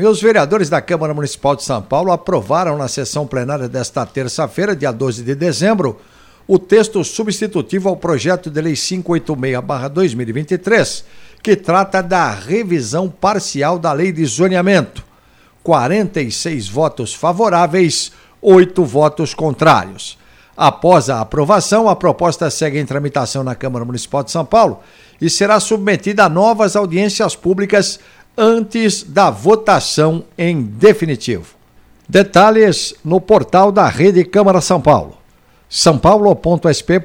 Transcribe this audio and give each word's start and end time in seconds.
E 0.00 0.06
os 0.06 0.22
vereadores 0.22 0.70
da 0.70 0.80
Câmara 0.80 1.12
Municipal 1.12 1.56
de 1.56 1.64
São 1.64 1.82
Paulo 1.82 2.12
aprovaram 2.12 2.78
na 2.78 2.86
sessão 2.86 3.26
plenária 3.26 3.68
desta 3.68 4.06
terça-feira, 4.06 4.76
dia 4.76 4.92
12 4.92 5.24
de 5.24 5.34
dezembro, 5.34 5.98
o 6.46 6.56
texto 6.56 7.02
substitutivo 7.02 7.88
ao 7.88 7.96
projeto 7.96 8.48
de 8.48 8.60
lei 8.60 8.74
586/2023, 8.76 11.02
que 11.42 11.56
trata 11.56 12.00
da 12.00 12.30
revisão 12.30 13.08
parcial 13.10 13.76
da 13.76 13.92
lei 13.92 14.12
de 14.12 14.24
zoneamento. 14.24 15.04
46 15.64 16.68
votos 16.68 17.12
favoráveis, 17.12 18.12
8 18.40 18.84
votos 18.84 19.34
contrários. 19.34 20.16
Após 20.56 21.10
a 21.10 21.20
aprovação, 21.20 21.88
a 21.88 21.96
proposta 21.96 22.48
segue 22.50 22.78
em 22.78 22.86
tramitação 22.86 23.42
na 23.42 23.56
Câmara 23.56 23.84
Municipal 23.84 24.22
de 24.22 24.30
São 24.30 24.44
Paulo 24.44 24.78
e 25.20 25.28
será 25.28 25.58
submetida 25.58 26.24
a 26.26 26.28
novas 26.28 26.76
audiências 26.76 27.34
públicas 27.34 27.98
antes 28.38 29.02
da 29.02 29.28
votação 29.30 30.24
em 30.38 30.62
definitivo. 30.62 31.56
Detalhes 32.08 32.94
no 33.04 33.20
portal 33.20 33.72
da 33.72 33.88
Rede 33.88 34.24
Câmara 34.24 34.60
São 34.60 34.80
Paulo, 34.80 35.18
Paulo.sp.leg.br 36.00 36.98